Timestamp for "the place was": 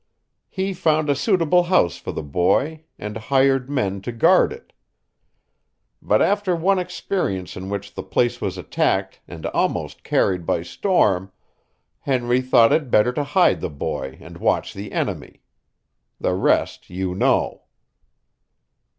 7.93-8.57